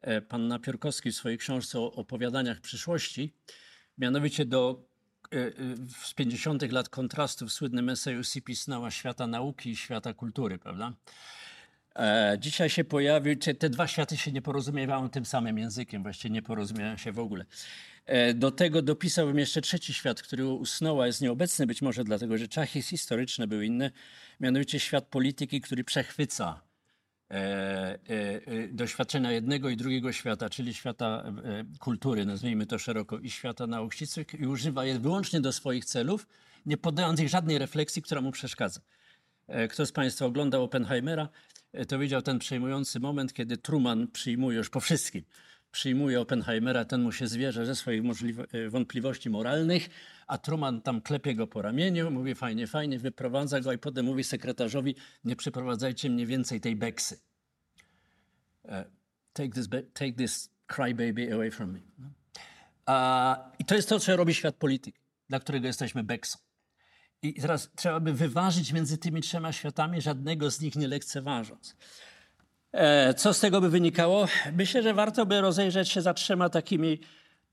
E, 0.00 0.20
pan 0.20 0.48
Napiórkowski 0.48 1.10
w 1.10 1.16
swojej 1.16 1.38
książce 1.38 1.80
o 1.80 1.92
opowiadaniach 1.92 2.60
przyszłości, 2.60 3.34
mianowicie 3.98 4.44
do 4.44 4.70
e, 4.80 4.84
e, 4.84 4.87
z 6.04 6.14
50. 6.14 6.72
lat 6.72 6.88
kontrastu 6.88 7.46
w 7.46 7.52
słynnym 7.52 7.88
eseju 7.88 8.24
C.P. 8.24 8.52
Świata 8.90 9.26
nauki 9.26 9.70
i 9.70 9.76
świata 9.76 10.14
kultury, 10.14 10.58
prawda? 10.58 10.92
Dzisiaj 12.38 12.70
się 12.70 12.84
pojawił, 12.84 13.36
te 13.36 13.70
dwa 13.70 13.86
światy 13.86 14.16
się 14.16 14.32
nie 14.32 14.42
porozumiewają 14.42 15.10
tym 15.10 15.24
samym 15.24 15.58
językiem, 15.58 16.02
właściwie 16.02 16.34
nie 16.34 16.42
porozumiewają 16.42 16.96
się 16.96 17.12
w 17.12 17.18
ogóle. 17.18 17.44
Do 18.34 18.50
tego 18.50 18.82
dopisałbym 18.82 19.38
jeszcze 19.38 19.60
trzeci 19.60 19.94
świat, 19.94 20.22
który 20.22 20.46
u 20.46 20.66
Snowa 20.66 21.06
jest 21.06 21.20
nieobecny, 21.20 21.66
być 21.66 21.82
może 21.82 22.04
dlatego, 22.04 22.38
że 22.38 22.48
czachy 22.48 22.82
historyczne 22.82 23.46
były 23.46 23.66
inne, 23.66 23.90
mianowicie 24.40 24.80
świat 24.80 25.06
polityki, 25.06 25.60
który 25.60 25.84
przechwyca 25.84 26.60
E, 26.60 26.60
e, 26.60 26.64
e, 26.64 26.67
doświadczenia 28.70 29.32
jednego 29.32 29.68
i 29.68 29.76
drugiego 29.76 30.12
świata, 30.12 30.50
czyli 30.50 30.74
świata 30.74 31.32
kultury, 31.78 32.26
nazwijmy 32.26 32.66
to 32.66 32.78
szeroko, 32.78 33.18
i 33.18 33.30
świata 33.30 33.66
nauk 33.66 33.92
i 34.38 34.46
używa 34.46 34.84
je 34.84 34.98
wyłącznie 34.98 35.40
do 35.40 35.52
swoich 35.52 35.84
celów, 35.84 36.26
nie 36.66 36.76
poddając 36.76 37.20
ich 37.20 37.28
żadnej 37.28 37.58
refleksji, 37.58 38.02
która 38.02 38.20
mu 38.20 38.32
przeszkadza. 38.32 38.80
Kto 39.70 39.86
z 39.86 39.92
Państwa 39.92 40.26
oglądał 40.26 40.62
Oppenheimera, 40.62 41.28
to 41.88 41.98
widział 41.98 42.22
ten 42.22 42.38
przejmujący 42.38 43.00
moment, 43.00 43.32
kiedy 43.32 43.56
Truman 43.56 44.08
przyjmuje 44.08 44.58
już 44.58 44.70
po 44.70 44.80
wszystkim, 44.80 45.24
przyjmuje 45.70 46.20
Oppenheimera, 46.20 46.84
ten 46.84 47.02
mu 47.02 47.12
się 47.12 47.26
zwierza 47.26 47.64
ze 47.64 47.74
swoich 47.74 48.02
wątpliwości 48.68 49.30
moralnych, 49.30 49.88
a 50.26 50.38
Truman 50.38 50.82
tam 50.82 51.00
klepie 51.00 51.34
go 51.34 51.46
po 51.46 51.62
ramieniu, 51.62 52.10
mówi 52.10 52.34
fajnie, 52.34 52.66
fajnie, 52.66 52.98
wyprowadza 52.98 53.60
go 53.60 53.72
i 53.72 53.78
potem 53.78 54.06
mówi 54.06 54.24
sekretarzowi, 54.24 54.94
nie 55.24 55.36
przyprowadzajcie 55.36 56.10
mnie 56.10 56.26
więcej 56.26 56.60
tej 56.60 56.76
beksy. 56.76 57.20
Uh, 58.64 58.72
take, 59.32 59.54
this, 59.54 59.68
take 59.94 60.12
this 60.12 60.50
crybaby 60.66 61.34
away 61.34 61.50
from 61.50 61.72
me. 61.72 61.80
No. 61.98 62.08
I 63.58 63.64
to 63.64 63.74
jest 63.74 63.88
to, 63.88 64.00
co 64.00 64.16
robi 64.16 64.34
świat 64.34 64.56
polityki, 64.56 65.00
dla 65.28 65.40
którego 65.40 65.66
jesteśmy 65.66 66.04
beksą. 66.04 66.38
I 67.22 67.34
teraz 67.34 67.70
trzeba 67.76 68.00
by 68.00 68.12
wyważyć 68.12 68.72
między 68.72 68.98
tymi 68.98 69.20
trzema 69.20 69.52
światami, 69.52 70.00
żadnego 70.00 70.50
z 70.50 70.60
nich 70.60 70.76
nie 70.76 70.88
lekceważąc. 70.88 71.76
E, 72.72 73.14
co 73.14 73.34
z 73.34 73.40
tego 73.40 73.60
by 73.60 73.70
wynikało? 73.70 74.26
Myślę, 74.56 74.82
że 74.82 74.94
warto 74.94 75.26
by 75.26 75.40
rozejrzeć 75.40 75.88
się 75.88 76.02
za 76.02 76.14
trzema 76.14 76.48
takimi 76.48 77.00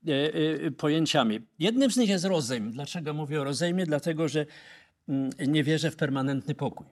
E, 0.07 0.33
e, 0.65 0.71
pojęciami. 0.71 1.41
Jednym 1.59 1.91
z 1.91 1.97
nich 1.97 2.09
jest 2.09 2.25
rozejm. 2.25 2.71
Dlaczego 2.71 3.13
mówię 3.13 3.41
o 3.41 3.43
rozejmie? 3.43 3.85
Dlatego, 3.85 4.27
że 4.27 4.45
mm, 5.09 5.29
nie 5.47 5.63
wierzę 5.63 5.91
w 5.91 5.95
permanentny 5.95 6.55
pokój. 6.55 6.87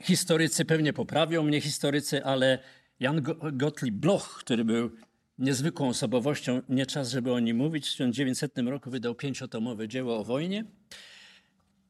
Historycy 0.00 0.64
pewnie 0.64 0.92
poprawią 0.92 1.42
mnie 1.42 1.60
historycy, 1.60 2.24
ale 2.24 2.58
Jan 3.00 3.22
Gottlieb 3.52 3.94
Bloch, 3.94 4.38
który 4.38 4.64
był 4.64 4.90
niezwykłą 5.38 5.88
osobowością, 5.88 6.62
nie 6.68 6.86
czas, 6.86 7.10
żeby 7.10 7.32
o 7.32 7.40
nim 7.40 7.56
mówić, 7.56 7.88
w 7.88 7.92
1900 7.92 8.58
roku 8.58 8.90
wydał 8.90 9.14
pięciotomowe 9.14 9.88
dzieło 9.88 10.18
o 10.18 10.24
wojnie. 10.24 10.64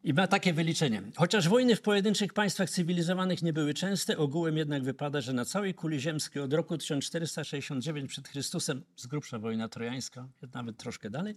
I 0.05 0.15
ma 0.15 0.27
takie 0.27 0.53
wyliczenie. 0.53 1.03
Chociaż 1.17 1.49
wojny 1.49 1.77
w 1.77 1.83
pojedynczych 1.83 2.33
państwach 2.33 2.71
cywilizowanych 2.71 3.43
nie 3.43 3.53
były 3.53 3.75
częste, 3.75 4.19
ogółem 4.19 4.57
jednak 4.57 4.83
wypada, 4.83 5.21
że 5.21 5.33
na 5.33 5.45
całej 5.45 5.75
kuli 5.75 6.01
ziemskiej 6.01 6.43
od 6.43 6.53
roku 6.53 6.79
1469 6.79 8.11
przed 8.11 8.29
Chrystusem, 8.29 8.83
z 8.97 9.07
grubsza 9.07 9.39
wojna 9.39 9.69
trojańska, 9.69 10.29
nawet 10.55 10.77
troszkę 10.77 11.11
dalej, 11.11 11.35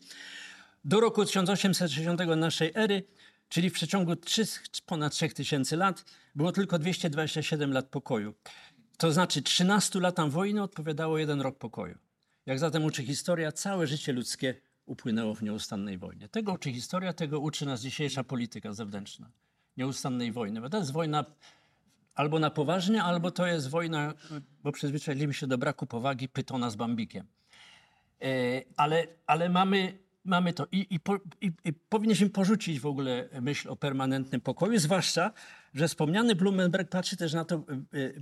do 0.86 1.00
roku 1.00 1.26
1860 1.26 2.22
naszej 2.38 2.72
ery, 2.76 3.04
czyli 3.50 3.70
w 3.70 3.74
przeciągu 3.74 4.16
3, 4.16 4.46
ponad 4.86 5.14
3000 5.14 5.76
lat, 5.76 6.06
było 6.36 6.52
tylko 6.52 6.80
227 6.80 7.72
lat 7.72 7.86
pokoju. 7.86 8.34
To 8.98 9.12
znaczy 9.12 9.42
13 9.42 10.00
latam 10.00 10.30
wojny 10.30 10.64
odpowiadało 10.64 11.18
jeden 11.18 11.42
rok 11.42 11.58
pokoju. 11.58 11.98
Jak 12.46 12.60
zatem 12.60 12.86
uczy 12.86 13.04
historia, 13.04 13.52
całe 13.52 13.88
życie 13.88 14.14
ludzkie 14.14 14.56
upłynęło 14.88 15.36
w 15.36 15.44
nieustannej 15.44 15.98
wojnie. 15.98 16.30
Tego 16.30 16.54
uczy 16.54 16.74
historia, 16.74 17.14
tego 17.14 17.40
uczy 17.40 17.66
nas 17.66 17.82
dzisiejsza 17.82 18.24
polityka 18.24 18.74
zewnętrzna. 18.74 19.30
Nieustannej 19.78 20.32
wojny. 20.32 20.62
Bo 20.62 20.70
to 20.70 20.78
jest 20.78 20.92
wojna 20.92 21.26
albo 22.16 22.40
na 22.40 22.50
poważnie, 22.50 23.04
albo 23.04 23.32
to 23.32 23.48
jest 23.48 23.70
wojna, 23.70 24.14
bo 24.64 24.72
przyzwyczailiśmy 24.72 25.34
się 25.34 25.48
do 25.48 25.58
braku 25.58 25.86
powagi 25.86 26.30
pytona 26.30 26.70
z 26.70 26.76
bambikiem. 26.76 27.28
E, 28.22 28.28
ale, 28.78 29.08
ale 29.28 29.50
mamy, 29.50 29.98
mamy 30.26 30.54
to 30.54 30.68
I, 30.72 30.88
i, 30.90 31.00
po, 31.00 31.16
i, 31.42 31.52
i 31.66 31.74
powinniśmy 31.74 32.30
porzucić 32.30 32.80
w 32.80 32.86
ogóle 32.86 33.30
myśl 33.42 33.70
o 33.70 33.76
permanentnym 33.76 34.42
pokoju, 34.42 34.80
zwłaszcza, 34.80 35.32
że 35.74 35.88
wspomniany 35.88 36.36
Blumenberg 36.36 36.90
patrzy 36.90 37.18
też 37.18 37.34
na 37.34 37.46
to 37.46 37.56
e, 37.56 37.60
e, 37.60 37.64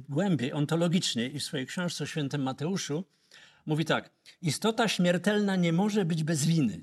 głębiej, 0.10 0.54
ontologicznie 0.54 1.28
i 1.28 1.40
w 1.40 1.44
swojej 1.44 1.66
książce 1.66 2.04
o 2.04 2.08
świętym 2.08 2.44
Mateuszu 2.44 3.04
Mówi 3.66 3.86
tak: 3.86 4.10
Istota 4.42 4.88
śmiertelna 4.88 5.56
nie 5.56 5.74
może 5.74 6.06
być 6.06 6.24
bez 6.24 6.46
winy. 6.46 6.82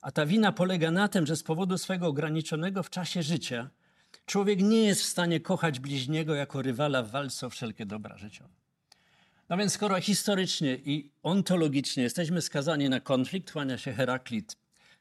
A 0.00 0.10
ta 0.10 0.26
wina 0.26 0.52
polega 0.52 0.90
na 0.90 1.08
tym, 1.08 1.26
że 1.26 1.36
z 1.36 1.42
powodu 1.42 1.78
swego 1.78 2.06
ograniczonego 2.06 2.82
w 2.82 2.90
czasie 2.90 3.22
życia 3.22 3.70
człowiek 4.26 4.60
nie 4.62 4.84
jest 4.84 5.02
w 5.02 5.06
stanie 5.06 5.40
kochać 5.40 5.80
bliźniego 5.80 6.34
jako 6.34 6.62
rywala 6.62 7.02
w 7.02 7.10
walce 7.10 7.46
o 7.46 7.50
wszelkie 7.50 7.86
dobra 7.86 8.18
życiowe. 8.18 8.54
No 9.48 9.56
więc 9.56 9.72
skoro 9.72 10.00
historycznie 10.00 10.76
i 10.76 11.10
ontologicznie 11.22 12.02
jesteśmy 12.02 12.42
skazani 12.42 12.88
na 12.88 13.00
konflikt, 13.00 13.52
kłania 13.52 13.78
się 13.78 13.92
Heraklit, 13.92 14.56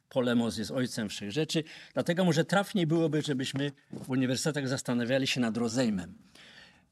polemos 0.10 0.58
jest 0.58 0.72
ojcem 0.72 1.10
wszech 1.10 1.32
rzeczy, 1.32 1.64
dlatego 1.94 2.26
może 2.26 2.46
trafniej 2.46 2.88
byłoby, 2.88 3.22
żebyśmy 3.22 3.72
w 3.92 4.10
uniwersytetach 4.10 4.68
zastanawiali 4.68 5.28
się 5.28 5.42
nad 5.42 5.58
rozejmem. 5.58 6.14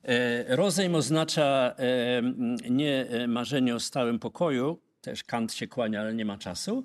E, 0.08 0.56
rozejm 0.56 0.96
oznacza 0.96 1.76
e, 1.78 2.22
nie 2.70 3.08
e, 3.10 3.28
marzenie 3.28 3.76
o 3.76 3.80
stałym 3.80 4.20
pokoju, 4.20 4.82
też 5.02 5.24
Kant 5.24 5.54
się 5.54 5.68
kłania, 5.68 6.02
ale 6.02 6.14
nie 6.14 6.26
ma 6.26 6.38
czasu, 6.38 6.84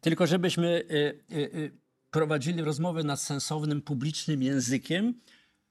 tylko 0.00 0.26
żebyśmy 0.26 0.82
prowadzili 2.10 2.62
rozmowy 2.62 3.04
nad 3.04 3.20
sensownym, 3.20 3.82
publicznym 3.82 4.42
językiem, 4.42 5.14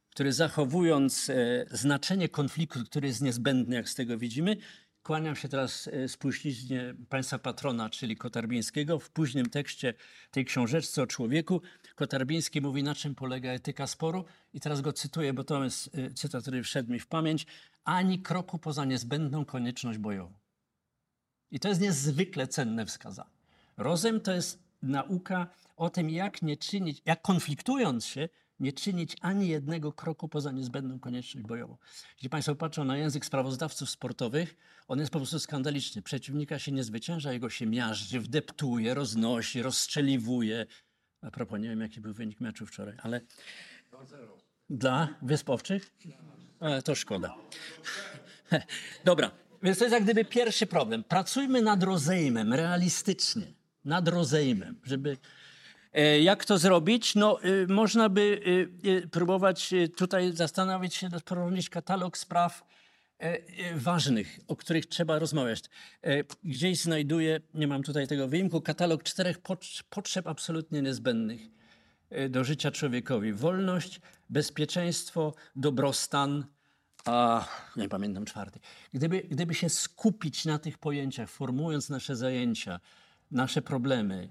który 0.10 0.34
zachowując 0.34 1.32
znaczenie 1.72 2.30
konfliktu, 2.30 2.80
który 2.86 3.08
jest 3.08 3.22
niezbędny, 3.22 3.76
jak 3.76 3.90
z 3.90 3.96
tego 3.96 4.18
widzimy, 4.18 4.58
Kłaniam 5.04 5.36
się 5.36 5.50
teraz 5.50 5.90
spuściźnie 6.08 6.96
państwa 7.10 7.40
patrona, 7.40 7.90
czyli 7.90 8.16
Kotarbińskiego. 8.16 9.00
W 9.00 9.10
późnym 9.10 9.50
tekście 9.50 9.94
tej 10.32 10.46
książeczce 10.46 11.02
o 11.02 11.08
człowieku 11.08 11.62
Kotarbiński 12.02 12.62
mówi, 12.62 12.84
na 12.84 12.96
czym 12.96 13.16
polega 13.16 13.52
etyka 13.52 13.88
sporu. 13.88 14.26
I 14.54 14.60
teraz 14.60 14.82
go 14.82 14.94
cytuję, 14.94 15.34
bo 15.34 15.44
to 15.44 15.64
jest 15.64 15.98
y, 15.98 16.14
cytat, 16.14 16.42
który 16.42 16.64
wszedł 16.64 16.92
mi 16.92 17.00
w 17.00 17.08
pamięć. 17.08 17.46
Ani 17.84 18.20
kroku 18.20 18.60
poza 18.60 18.86
niezbędną 18.86 19.46
konieczność 19.46 20.00
bojową. 20.00 20.34
I 21.52 21.60
to 21.60 21.70
jest 21.70 21.82
niezwykle 21.82 22.48
cenne 22.48 22.86
wskazanie. 22.86 23.30
Rozum 23.78 24.20
to 24.22 24.32
jest 24.32 24.64
nauka 24.82 25.48
o 25.78 25.90
tym, 25.90 26.10
jak 26.10 26.42
nie 26.42 26.58
czynić, 26.58 27.02
jak 27.06 27.22
konfliktując 27.22 28.06
się, 28.06 28.30
nie 28.60 28.74
czynić 28.74 29.16
ani 29.22 29.48
jednego 29.48 29.94
kroku 29.94 30.28
poza 30.28 30.52
niezbędną 30.52 31.00
konieczność 31.00 31.48
bojową. 31.48 31.78
Jeśli 32.16 32.30
Państwo 32.30 32.56
patrzą 32.56 32.84
na 32.84 32.98
język 32.98 33.26
sprawozdawców 33.26 33.90
sportowych, 33.90 34.56
on 34.88 35.00
jest 35.00 35.12
po 35.12 35.20
prostu 35.20 35.40
skandaliczny. 35.40 36.02
Przeciwnika 36.02 36.60
się 36.60 36.72
nie 36.72 36.84
zwycięża, 36.84 37.34
jego 37.34 37.50
się 37.50 37.66
miażdży, 37.66 38.20
wdeptuje, 38.20 38.94
roznosi, 38.94 39.62
rozstrzeliwuje, 39.62 40.66
A 41.22 41.32
propos, 41.32 41.60
nie 41.60 41.70
wiem 41.70 41.82
jaki 41.82 42.02
był 42.02 42.14
wynik 42.14 42.40
meczu 42.40 42.66
wczoraj, 42.66 42.96
ale 43.02 43.22
dla 44.70 45.08
Wyspowczych? 45.22 45.92
E, 46.60 46.82
to 46.82 46.96
szkoda. 46.96 47.36
Dobra, 49.06 49.32
więc 49.64 49.78
to 49.78 49.84
jest 49.84 49.94
jak 49.94 50.04
gdyby 50.04 50.26
pierwszy 50.26 50.68
problem. 50.68 51.04
Pracujmy 51.04 51.62
nad 51.62 51.84
rozejmem, 51.84 52.54
realistycznie. 52.54 53.54
Nad 53.86 54.08
rozejmem, 54.08 54.80
żeby... 54.84 55.18
E, 55.94 56.20
Jak 56.22 56.46
to 56.46 56.58
zrobić? 56.58 57.16
No, 57.16 57.46
y, 57.46 57.68
można 57.68 58.10
by 58.10 58.42
y, 58.86 59.08
próbować 59.08 59.74
tutaj 59.98 60.32
zastanowić 60.36 60.96
się, 60.96 61.10
prowadzić 61.26 61.70
katalog 61.70 62.18
spraw 62.18 62.62
e, 62.62 62.66
e, 62.66 62.71
ważnych, 63.76 64.40
o 64.48 64.56
których 64.56 64.86
trzeba 64.86 65.20
rozmawiać. 65.20 65.64
E, 66.02 66.24
Gdzieś 66.44 66.82
znajduję, 66.82 67.40
nie 67.54 67.68
mam 67.68 67.84
tutaj 67.84 68.08
tego 68.08 68.28
wyimku, 68.28 68.62
katalog 68.62 69.04
czterech 69.04 69.40
pot- 69.40 69.84
potrzeb 69.90 70.28
absolutnie 70.28 70.82
niezbędnych 70.82 71.42
e, 72.10 72.30
do 72.30 72.44
życia 72.44 72.72
człowiekowi. 72.72 73.34
Wolność, 73.34 74.02
bezpieczeństwo, 74.30 75.34
dobrostan, 75.56 76.46
a 77.06 77.48
nie 77.76 77.90
pamiętam 77.90 78.26
czwarty. 78.26 78.60
Gdyby, 78.94 79.22
gdyby 79.22 79.54
się 79.54 79.70
skupić 79.70 80.46
na 80.46 80.60
tych 80.60 80.78
pojęciach, 80.78 81.30
formułując 81.30 81.90
nasze 81.90 82.16
zajęcia, 82.16 82.80
nasze 83.32 83.62
problemy, 83.62 84.30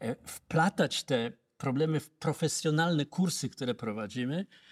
e, 0.00 0.16
wplatać 0.26 1.04
te 1.04 1.32
problemy 1.58 2.00
w 2.00 2.10
profesjonalne 2.10 3.06
kursy, 3.06 3.48
które 3.48 3.74
prowadzimy, 3.74 4.36
e, 4.36 4.67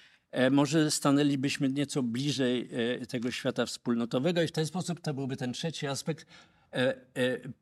może 0.50 0.90
stanęlibyśmy 0.90 1.68
nieco 1.68 2.02
bliżej 2.02 2.68
e, 3.02 3.06
tego 3.06 3.30
świata 3.30 3.66
wspólnotowego 3.66 4.42
i 4.42 4.46
w 4.46 4.52
ten 4.52 4.66
sposób 4.66 5.00
to 5.00 5.14
byłby 5.14 5.36
ten 5.36 5.52
trzeci 5.52 5.86
aspekt. 5.86 6.26
e, 6.72 6.76
e, 6.78 6.96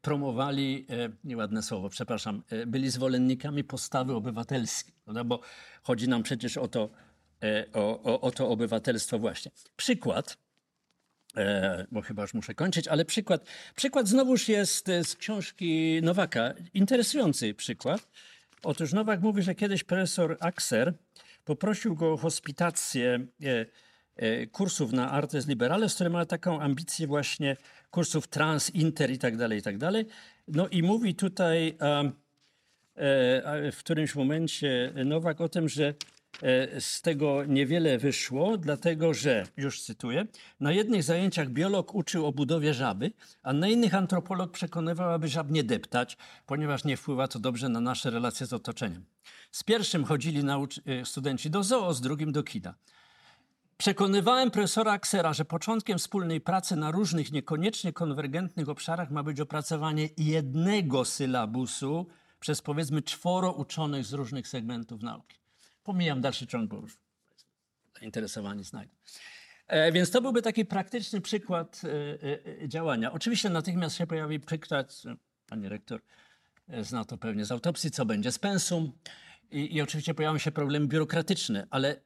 Promowali, 0.02 0.86
e, 0.90 1.08
nieładne 1.24 1.62
słowo, 1.62 1.88
przepraszam, 1.88 2.42
e, 2.50 2.66
byli 2.66 2.90
zwolennikami 2.90 3.64
postawy 3.64 4.14
obywatelskiej, 4.14 4.94
prawda? 5.04 5.24
bo 5.24 5.40
chodzi 5.82 6.08
nam 6.08 6.22
przecież 6.22 6.56
o 6.56 6.68
to, 6.68 6.90
e, 7.42 7.66
o, 7.72 8.02
o, 8.02 8.20
o 8.20 8.30
to 8.30 8.48
obywatelstwo 8.48 9.18
właśnie. 9.18 9.50
Przykład, 9.76 10.36
e, 11.36 11.86
bo 11.92 12.02
chyba 12.02 12.22
już 12.22 12.34
muszę 12.34 12.54
kończyć, 12.54 12.88
ale 12.88 13.04
przykład, 13.04 13.46
przykład 13.76 14.08
znowuż 14.08 14.48
jest 14.48 14.88
e, 14.88 15.04
z 15.04 15.16
książki 15.16 16.00
Nowaka. 16.02 16.54
Interesujący 16.74 17.54
przykład. 17.54 18.08
Otóż 18.62 18.92
Nowak 18.92 19.20
mówi, 19.20 19.42
że 19.42 19.54
kiedyś 19.54 19.84
profesor 19.84 20.36
Axer 20.40 20.94
poprosił 21.44 21.94
go 21.94 22.12
o 22.12 22.16
hospitację 22.16 23.26
e, 23.44 23.66
e, 24.16 24.46
kursów 24.46 24.92
na 24.92 25.10
Artes 25.10 25.48
Liberales, 25.48 25.94
które 25.94 26.10
ma 26.10 26.26
taką 26.26 26.60
ambicję 26.60 27.06
właśnie 27.06 27.56
kursów 27.90 28.28
trans, 28.28 28.70
inter 28.70 29.10
i 29.10 29.18
tak 29.18 29.36
dalej, 29.36 29.58
i 29.58 29.62
tak 29.62 29.78
dalej. 29.78 30.06
No 30.48 30.68
i 30.68 30.82
mówi 30.82 31.14
tutaj 31.14 31.76
e, 31.80 32.12
w 33.72 33.76
którymś 33.78 34.14
momencie 34.14 34.92
Nowak 35.04 35.40
o 35.40 35.48
tym, 35.48 35.68
że 35.68 35.94
z 36.80 37.02
tego 37.02 37.44
niewiele 37.44 37.98
wyszło, 37.98 38.58
dlatego 38.58 39.14
że, 39.14 39.46
już 39.56 39.82
cytuję, 39.82 40.26
na 40.60 40.72
jednych 40.72 41.02
zajęciach 41.02 41.50
biolog 41.50 41.94
uczył 41.94 42.26
o 42.26 42.32
budowie 42.32 42.74
żaby, 42.74 43.12
a 43.42 43.52
na 43.52 43.68
innych 43.68 43.94
antropolog 43.94 44.52
przekonywał, 44.52 45.10
aby 45.10 45.28
żab 45.28 45.50
nie 45.50 45.64
deptać, 45.64 46.16
ponieważ 46.46 46.84
nie 46.84 46.96
wpływa 46.96 47.28
to 47.28 47.38
dobrze 47.38 47.68
na 47.68 47.80
nasze 47.80 48.10
relacje 48.10 48.46
z 48.46 48.52
otoczeniem. 48.52 49.04
Z 49.50 49.62
pierwszym 49.62 50.04
chodzili 50.04 50.42
e, 50.86 51.04
studenci 51.04 51.50
do 51.50 51.62
zoo, 51.62 51.94
z 51.94 52.00
drugim 52.00 52.32
do 52.32 52.42
kina. 52.42 52.74
Przekonywałem 53.76 54.50
profesora 54.50 54.92
Aksera, 54.92 55.32
że 55.32 55.44
początkiem 55.44 55.98
wspólnej 55.98 56.40
pracy 56.40 56.76
na 56.76 56.90
różnych, 56.90 57.32
niekoniecznie 57.32 57.92
konwergentnych 57.92 58.68
obszarach 58.68 59.10
ma 59.10 59.22
być 59.22 59.40
opracowanie 59.40 60.08
jednego 60.16 61.04
sylabusu 61.04 62.06
przez 62.40 62.62
powiedzmy 62.62 63.02
czworo 63.02 63.52
uczonych 63.52 64.04
z 64.04 64.12
różnych 64.12 64.48
segmentów 64.48 65.02
nauki. 65.02 65.43
Pomijam 65.84 66.20
dalszy 66.20 66.46
ciąg, 66.46 66.70
bo 66.70 66.76
już 66.76 66.98
zainteresowani 68.00 68.64
znajdą. 68.64 68.94
E, 69.66 69.92
więc 69.92 70.10
to 70.10 70.22
byłby 70.22 70.42
taki 70.42 70.64
praktyczny 70.64 71.20
przykład 71.20 71.82
e, 71.84 72.62
e, 72.62 72.68
działania. 72.68 73.12
Oczywiście 73.12 73.50
natychmiast 73.50 73.96
się 73.96 74.06
pojawi 74.06 74.40
przykład, 74.40 75.02
pani 75.46 75.68
rektor 75.68 76.00
zna 76.80 77.04
to 77.04 77.18
pewnie 77.18 77.44
z 77.44 77.52
autopsji, 77.52 77.90
co 77.90 78.06
będzie 78.06 78.32
z 78.32 78.38
pensum. 78.38 78.92
I, 79.50 79.76
I 79.76 79.82
oczywiście 79.82 80.14
pojawią 80.14 80.38
się 80.38 80.52
problemy 80.52 80.86
biurokratyczne, 80.86 81.66
ale 81.70 82.00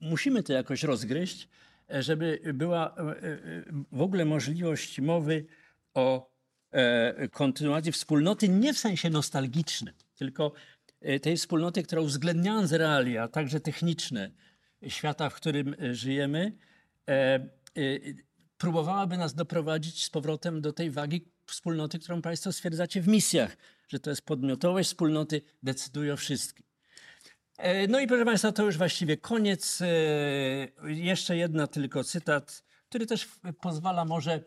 musimy 0.00 0.42
to 0.42 0.52
jakoś 0.52 0.82
rozgryźć, 0.82 1.48
żeby 1.88 2.40
była 2.54 2.94
w 3.92 4.00
ogóle 4.00 4.24
możliwość 4.24 5.00
mowy 5.00 5.46
o 5.94 6.30
kontynuacji 7.32 7.92
wspólnoty 7.92 8.48
nie 8.48 8.74
w 8.74 8.78
sensie 8.78 9.10
nostalgicznym, 9.10 9.94
tylko 10.14 10.52
tej 11.22 11.36
wspólnoty, 11.36 11.82
która 11.82 12.00
uwzględniając 12.02 12.72
realia, 12.72 13.28
także 13.28 13.60
techniczne 13.60 14.30
świata, 14.88 15.30
w 15.30 15.34
którym 15.34 15.74
e, 15.80 15.94
żyjemy, 15.94 16.52
e, 17.08 17.12
e, 17.12 17.48
próbowałaby 18.58 19.16
nas 19.16 19.34
doprowadzić 19.34 20.04
z 20.04 20.10
powrotem 20.10 20.60
do 20.60 20.72
tej 20.72 20.90
wagi 20.90 21.28
wspólnoty, 21.46 21.98
którą 21.98 22.22
Państwo 22.22 22.52
stwierdzacie 22.52 23.00
w 23.00 23.08
misjach, 23.08 23.56
że 23.88 24.00
to 24.00 24.10
jest 24.10 24.22
podmiotowość 24.22 24.88
wspólnoty, 24.88 25.42
decyduje 25.62 26.12
o 26.12 26.16
wszystkim. 26.16 26.66
E, 27.58 27.88
No 27.88 28.00
i 28.00 28.06
proszę 28.06 28.24
Państwa, 28.24 28.52
to 28.52 28.64
już 28.64 28.78
właściwie 28.78 29.16
koniec. 29.16 29.80
E, 29.80 29.86
Jeszcze 30.90 31.36
jedna 31.36 31.66
tylko 31.66 32.04
cytat, 32.04 32.64
który 32.88 33.06
też 33.06 33.28
pozwala 33.60 34.04
może 34.04 34.44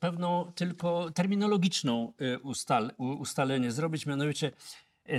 pewną 0.00 0.52
tylko 0.54 1.10
terminologiczną 1.10 2.12
ustal, 2.42 2.92
ustalenie 2.98 3.72
zrobić. 3.72 4.06
Mianowicie 4.06 4.50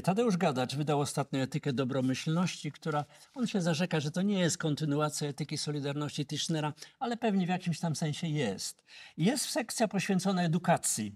Tadeusz 0.03 0.37
Gadacz 0.37 0.75
wydał 0.75 0.99
ostatnio 0.99 1.39
etykę 1.39 1.73
dobromyślności, 1.73 2.71
która, 2.71 3.05
on 3.35 3.47
się 3.47 3.61
zarzeka, 3.61 3.99
że 3.99 4.11
to 4.11 4.21
nie 4.21 4.39
jest 4.39 4.57
kontynuacja 4.57 5.27
etyki 5.27 5.57
Solidarności 5.57 6.25
Tischnera, 6.25 6.73
ale 6.99 7.17
pewnie 7.17 7.45
w 7.45 7.49
jakimś 7.49 7.79
tam 7.79 7.95
sensie 7.95 8.27
jest. 8.27 8.83
Jest 9.17 9.49
sekcja 9.49 9.87
poświęcona 9.87 10.43
edukacji. 10.43 11.15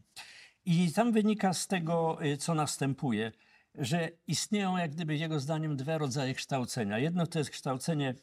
I 0.66 0.92
tam 0.92 1.12
wynika 1.12 1.54
z 1.54 1.68
tego, 1.68 2.26
y, 2.26 2.38
co 2.38 2.54
następuje, 2.54 3.32
że 3.76 4.10
istnieją 4.28 4.78
jak 4.78 4.92
gdyby 4.92 5.16
jego 5.16 5.40
zdaniem 5.40 5.78
dwa 5.78 5.98
rodzaje 5.98 6.34
kształcenia. 6.34 7.00
Jedno 7.00 7.28
to 7.28 7.40
jest 7.40 7.52
kształcenie, 7.52 8.16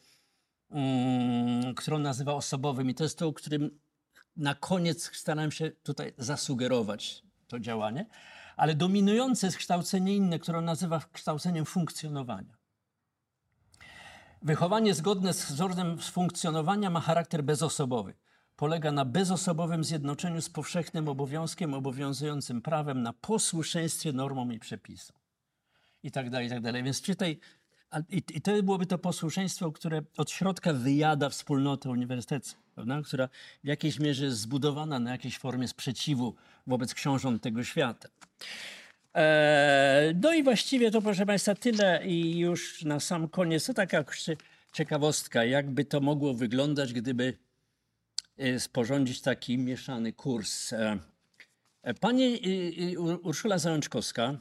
mm, 0.71 1.75
które 1.75 1.95
on 1.95 2.01
nazywa 2.01 2.33
osobowym 2.33 2.89
i 2.89 2.95
to 2.95 3.03
jest 3.03 3.19
to, 3.19 3.33
którym 3.33 3.79
na 4.37 4.55
koniec 4.55 5.17
staram 5.17 5.51
się 5.51 5.71
tutaj 5.71 6.13
zasugerować 6.17 7.23
to 7.47 7.59
działanie, 7.59 8.05
ale 8.57 8.75
dominujące 8.75 9.47
jest 9.47 9.57
kształcenie 9.57 10.15
inne, 10.15 10.39
które 10.39 10.57
on 10.57 10.65
nazywa 10.65 11.01
kształceniem 11.13 11.65
funkcjonowania. 11.65 12.57
Wychowanie 14.41 14.93
zgodne 14.93 15.33
z 15.33 15.51
wzorem 15.51 15.97
funkcjonowania 15.97 16.89
ma 16.89 16.99
charakter 16.99 17.43
bezosobowy. 17.43 18.13
Polega 18.55 18.91
na 18.91 19.05
bezosobowym 19.05 19.83
zjednoczeniu 19.83 20.41
z 20.41 20.49
powszechnym 20.49 21.07
obowiązkiem, 21.07 21.73
obowiązującym 21.73 22.61
prawem, 22.61 23.01
na 23.01 23.13
posłuszeństwie 23.13 24.13
normom 24.13 24.53
i 24.53 24.59
przepisom. 24.59 25.15
I 26.03 26.11
tak 26.11 26.29
dalej, 26.29 26.47
i 26.47 26.49
tak 26.49 26.61
dalej. 26.61 26.83
Więc 26.83 27.01
czytaj, 27.01 27.39
i, 28.09 28.23
i 28.33 28.41
to 28.41 28.63
byłoby 28.63 28.85
to 28.85 28.97
posłuszeństwo, 28.97 29.71
które 29.71 30.01
od 30.17 30.31
środka 30.31 30.73
wyjada 30.73 31.29
wspólnotę 31.29 31.89
uniwersytecką, 31.89 32.59
prawda? 32.75 33.01
która 33.01 33.29
w 33.63 33.67
jakiejś 33.67 33.99
mierze 33.99 34.25
jest 34.25 34.39
zbudowana 34.39 34.99
na 34.99 35.11
jakiejś 35.11 35.37
formie 35.37 35.67
sprzeciwu 35.67 36.35
wobec 36.67 36.93
książąt 36.93 37.43
tego 37.43 37.63
świata. 37.63 38.09
Eee, 39.13 40.15
no 40.21 40.33
i 40.33 40.43
właściwie 40.43 40.91
to, 40.91 41.01
proszę 41.01 41.25
Państwa, 41.25 41.55
tyle 41.55 42.07
i 42.07 42.39
już 42.39 42.83
na 42.83 42.99
sam 42.99 43.27
koniec, 43.29 43.65
to 43.65 43.73
taka 43.73 44.03
ciekawostka, 44.73 45.45
jakby 45.45 45.85
to 45.85 46.01
mogło 46.01 46.33
wyglądać, 46.33 46.93
gdyby 46.93 47.37
e, 48.37 48.59
sporządzić 48.59 49.21
taki 49.21 49.57
mieszany 49.57 50.13
kurs. 50.13 50.73
E, 50.73 50.99
e, 51.83 51.93
Pani 51.93 52.41
Ur- 52.97 53.19
Urszula 53.23 53.57
Zajączkowska, 53.57 54.39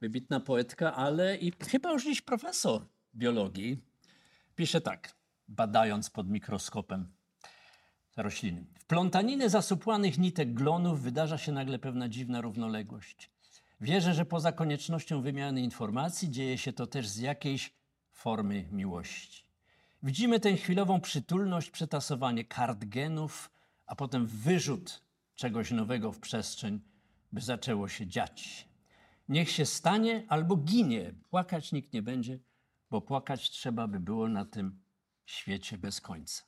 wybitna 0.00 0.40
poetka, 0.40 0.94
ale 0.94 1.36
i 1.36 1.52
chyba 1.70 1.92
już 1.92 2.04
dziś 2.04 2.20
profesor 2.20 2.82
biologii, 3.14 3.78
pisze 4.56 4.80
tak, 4.80 5.14
badając 5.48 6.10
pod 6.10 6.28
mikroskopem 6.30 7.17
rośliny. 8.22 8.64
W 8.78 8.84
plątaninie 8.84 9.50
zasupłanych 9.50 10.18
nitek 10.18 10.54
glonów 10.54 11.02
wydarza 11.02 11.38
się 11.38 11.52
nagle 11.52 11.78
pewna 11.78 12.08
dziwna 12.08 12.40
równoległość. 12.40 13.30
Wierzę, 13.80 14.14
że 14.14 14.24
poza 14.24 14.52
koniecznością 14.52 15.22
wymiany 15.22 15.60
informacji 15.60 16.30
dzieje 16.30 16.58
się 16.58 16.72
to 16.72 16.86
też 16.86 17.08
z 17.08 17.18
jakiejś 17.18 17.72
formy 18.12 18.68
miłości. 18.72 19.44
Widzimy 20.02 20.40
tę 20.40 20.56
chwilową 20.56 21.00
przytulność, 21.00 21.70
przetasowanie 21.70 22.44
kart 22.44 22.84
genów, 22.84 23.50
a 23.86 23.96
potem 23.96 24.26
wyrzut 24.26 25.02
czegoś 25.34 25.70
nowego 25.70 26.12
w 26.12 26.18
przestrzeń, 26.20 26.80
by 27.32 27.40
zaczęło 27.40 27.88
się 27.88 28.06
dziać. 28.06 28.68
Niech 29.28 29.50
się 29.50 29.66
stanie 29.66 30.24
albo 30.28 30.56
ginie. 30.56 31.14
Płakać 31.30 31.72
nikt 31.72 31.92
nie 31.92 32.02
będzie, 32.02 32.38
bo 32.90 33.00
płakać 33.00 33.50
trzeba 33.50 33.88
by 33.88 34.00
było 34.00 34.28
na 34.28 34.44
tym 34.44 34.80
świecie 35.26 35.78
bez 35.78 36.00
końca. 36.00 36.47